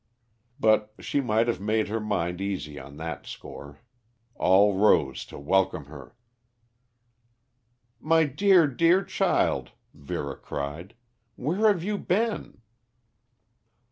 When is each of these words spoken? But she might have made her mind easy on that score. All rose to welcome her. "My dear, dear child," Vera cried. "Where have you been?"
But 0.59 0.95
she 0.99 1.21
might 1.21 1.47
have 1.47 1.61
made 1.61 1.87
her 1.87 1.99
mind 1.99 2.41
easy 2.41 2.79
on 2.79 2.97
that 2.97 3.27
score. 3.27 3.81
All 4.33 4.75
rose 4.75 5.23
to 5.25 5.37
welcome 5.37 5.85
her. 5.85 6.15
"My 7.99 8.23
dear, 8.23 8.65
dear 8.65 9.03
child," 9.03 9.73
Vera 9.93 10.35
cried. 10.37 10.95
"Where 11.35 11.67
have 11.67 11.83
you 11.83 11.99
been?" 11.99 12.61